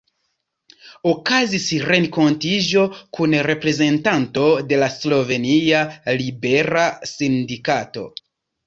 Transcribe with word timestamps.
Okazis 1.11 1.67
renkontiĝo 1.91 2.85
kun 3.19 3.37
reprezentanto 3.51 4.49
de 4.73 4.83
la 4.87 4.91
slovenia 4.97 5.87
libera 6.25 6.91
sindikato. 7.17 8.11